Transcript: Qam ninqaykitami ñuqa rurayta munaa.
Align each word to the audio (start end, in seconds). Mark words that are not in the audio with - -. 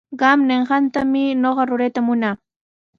Qam 0.19 0.39
ninqaykitami 0.47 1.23
ñuqa 1.41 1.63
rurayta 1.69 1.99
munaa. 2.07 2.35